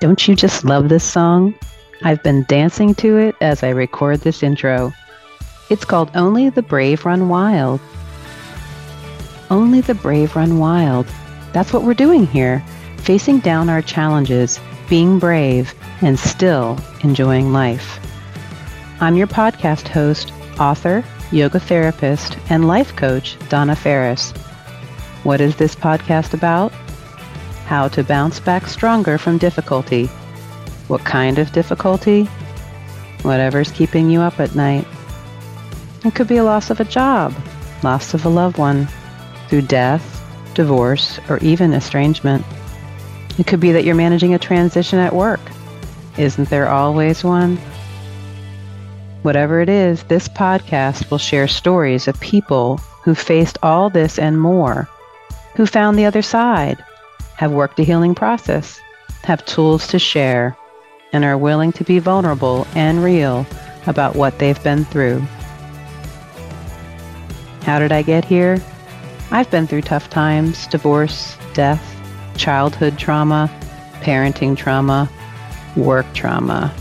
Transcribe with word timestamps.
Don't 0.00 0.28
you 0.28 0.36
just 0.36 0.64
love 0.64 0.88
this 0.88 1.02
song? 1.02 1.54
I've 2.04 2.22
been 2.22 2.44
dancing 2.44 2.94
to 2.96 3.16
it 3.16 3.34
as 3.40 3.64
I 3.64 3.70
record 3.70 4.20
this 4.20 4.44
intro. 4.44 4.92
It's 5.70 5.84
called 5.84 6.12
Only 6.14 6.50
the 6.50 6.62
Brave 6.62 7.04
Run 7.04 7.28
Wild. 7.28 7.80
Only 9.50 9.80
the 9.80 9.96
Brave 9.96 10.36
Run 10.36 10.60
Wild. 10.60 11.06
That's 11.52 11.72
what 11.72 11.82
we're 11.82 11.94
doing 11.94 12.28
here, 12.28 12.64
facing 12.98 13.40
down 13.40 13.68
our 13.68 13.82
challenges, 13.82 14.60
being 14.88 15.18
brave, 15.18 15.74
and 16.00 16.16
still 16.16 16.78
enjoying 17.02 17.52
life. 17.52 17.98
I'm 19.00 19.16
your 19.16 19.26
podcast 19.26 19.88
host, 19.88 20.32
author, 20.60 21.02
yoga 21.32 21.58
therapist, 21.58 22.38
and 22.50 22.68
life 22.68 22.94
coach, 22.94 23.36
Donna 23.48 23.74
Ferris. 23.74 24.30
What 25.24 25.40
is 25.40 25.56
this 25.56 25.74
podcast 25.74 26.34
about? 26.34 26.72
How 27.68 27.86
to 27.86 28.02
bounce 28.02 28.40
back 28.40 28.66
stronger 28.66 29.18
from 29.18 29.36
difficulty. 29.36 30.06
What 30.88 31.04
kind 31.04 31.38
of 31.38 31.52
difficulty? 31.52 32.24
Whatever's 33.20 33.70
keeping 33.70 34.08
you 34.08 34.22
up 34.22 34.40
at 34.40 34.54
night. 34.54 34.86
It 36.02 36.14
could 36.14 36.28
be 36.28 36.38
a 36.38 36.44
loss 36.44 36.70
of 36.70 36.80
a 36.80 36.84
job, 36.84 37.34
loss 37.82 38.14
of 38.14 38.24
a 38.24 38.28
loved 38.30 38.56
one, 38.56 38.88
through 39.48 39.62
death, 39.62 40.24
divorce, 40.54 41.20
or 41.28 41.36
even 41.40 41.74
estrangement. 41.74 42.42
It 43.38 43.46
could 43.46 43.60
be 43.60 43.72
that 43.72 43.84
you're 43.84 43.94
managing 43.94 44.32
a 44.32 44.38
transition 44.38 44.98
at 44.98 45.14
work. 45.14 45.40
Isn't 46.16 46.48
there 46.48 46.70
always 46.70 47.22
one? 47.22 47.58
Whatever 49.22 49.60
it 49.60 49.68
is, 49.68 50.04
this 50.04 50.26
podcast 50.26 51.10
will 51.10 51.18
share 51.18 51.46
stories 51.46 52.08
of 52.08 52.18
people 52.20 52.78
who 53.04 53.14
faced 53.14 53.58
all 53.62 53.90
this 53.90 54.18
and 54.18 54.40
more, 54.40 54.88
who 55.54 55.66
found 55.66 55.98
the 55.98 56.06
other 56.06 56.22
side, 56.22 56.82
have 57.38 57.52
worked 57.52 57.78
a 57.78 57.84
healing 57.84 58.16
process, 58.16 58.80
have 59.22 59.46
tools 59.46 59.86
to 59.86 59.96
share, 59.96 60.56
and 61.12 61.24
are 61.24 61.38
willing 61.38 61.70
to 61.70 61.84
be 61.84 62.00
vulnerable 62.00 62.66
and 62.74 63.02
real 63.02 63.46
about 63.86 64.16
what 64.16 64.36
they've 64.40 64.60
been 64.64 64.84
through. 64.84 65.20
How 67.62 67.78
did 67.78 67.92
I 67.92 68.02
get 68.02 68.24
here? 68.24 68.60
I've 69.30 69.48
been 69.52 69.68
through 69.68 69.82
tough 69.82 70.10
times, 70.10 70.66
divorce, 70.66 71.36
death, 71.54 71.96
childhood 72.36 72.98
trauma, 72.98 73.48
parenting 74.00 74.56
trauma, 74.56 75.08
work 75.76 76.12
trauma, 76.14 76.74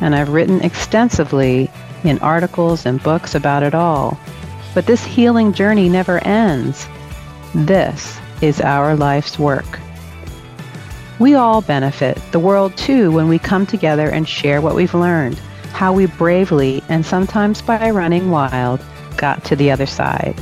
and 0.00 0.14
I've 0.14 0.28
written 0.28 0.60
extensively 0.60 1.68
in 2.04 2.20
articles 2.20 2.86
and 2.86 3.02
books 3.02 3.34
about 3.34 3.64
it 3.64 3.74
all. 3.74 4.16
But 4.74 4.86
this 4.86 5.04
healing 5.04 5.52
journey 5.52 5.88
never 5.88 6.22
ends. 6.24 6.86
This 7.52 8.16
is 8.40 8.60
our 8.60 8.94
life's 8.94 9.40
work. 9.40 9.80
We 11.20 11.34
all 11.34 11.62
benefit, 11.62 12.20
the 12.32 12.40
world 12.40 12.76
too, 12.76 13.12
when 13.12 13.28
we 13.28 13.38
come 13.38 13.66
together 13.66 14.10
and 14.10 14.28
share 14.28 14.60
what 14.60 14.74
we've 14.74 14.94
learned, 14.94 15.38
how 15.72 15.92
we 15.92 16.06
bravely, 16.06 16.82
and 16.88 17.06
sometimes 17.06 17.62
by 17.62 17.90
running 17.90 18.30
wild, 18.30 18.80
got 19.16 19.44
to 19.44 19.54
the 19.54 19.70
other 19.70 19.86
side. 19.86 20.34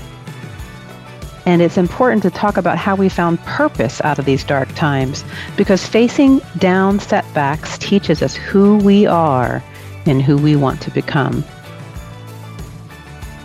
And 1.45 1.61
it's 1.61 1.77
important 1.77 2.23
to 2.23 2.31
talk 2.31 2.57
about 2.57 2.79
how 2.79 2.95
we 2.95 3.09
found 3.09 3.41
purpose 3.41 4.01
out 4.03 4.19
of 4.19 4.25
these 4.25 4.45
dark 4.45 4.73
times 4.75 5.25
because 5.57 5.87
facing 5.87 6.41
down 6.59 7.01
setbacks 7.01 7.77
teaches 7.79 8.23
us 8.23 8.35
who 8.35 8.79
we 8.79 9.07
are 9.07 9.63
and 10.07 10.23
who 10.23 10.39
we 10.39 10.57
want 10.57 10.81
to 10.83 10.91
become. 10.91 11.45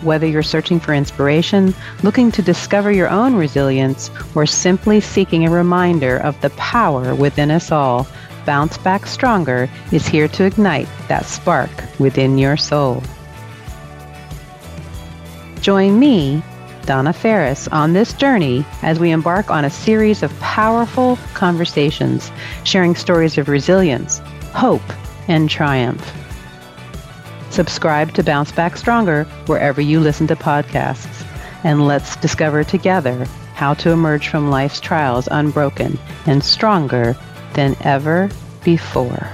Whether 0.02 0.26
you're 0.26 0.42
searching 0.42 0.78
for 0.78 0.94
inspiration, 0.94 1.74
looking 2.02 2.30
to 2.32 2.42
discover 2.42 2.92
your 2.92 3.08
own 3.08 3.34
resilience, 3.34 4.10
or 4.34 4.46
simply 4.46 5.00
seeking 5.00 5.44
a 5.44 5.50
reminder 5.50 6.18
of 6.18 6.40
the 6.40 6.50
power 6.50 7.14
within 7.14 7.50
us 7.50 7.72
all, 7.72 8.06
Bounce 8.46 8.78
Back 8.78 9.06
Stronger 9.06 9.68
is 9.92 10.06
here 10.06 10.28
to 10.28 10.44
ignite 10.44 10.88
that 11.08 11.26
spark 11.26 11.70
within 11.98 12.38
your 12.38 12.56
soul. 12.56 13.02
Join 15.60 15.98
me, 15.98 16.42
Donna 16.86 17.12
Ferris, 17.12 17.68
on 17.68 17.92
this 17.92 18.14
journey 18.14 18.64
as 18.82 18.98
we 18.98 19.10
embark 19.10 19.50
on 19.50 19.64
a 19.64 19.70
series 19.70 20.22
of 20.22 20.38
powerful 20.40 21.18
conversations, 21.34 22.30
sharing 22.64 22.94
stories 22.94 23.36
of 23.36 23.48
resilience, 23.48 24.20
hope, 24.54 24.80
and 25.26 25.50
triumph. 25.50 26.17
Subscribe 27.58 28.14
to 28.14 28.22
Bounce 28.22 28.52
Back 28.52 28.76
Stronger 28.76 29.24
wherever 29.46 29.80
you 29.80 29.98
listen 29.98 30.28
to 30.28 30.36
podcasts. 30.36 31.26
And 31.64 31.88
let's 31.88 32.14
discover 32.14 32.62
together 32.62 33.24
how 33.54 33.74
to 33.74 33.90
emerge 33.90 34.28
from 34.28 34.48
life's 34.48 34.78
trials 34.78 35.26
unbroken 35.28 35.98
and 36.26 36.44
stronger 36.44 37.16
than 37.54 37.76
ever 37.80 38.30
before. 38.62 39.28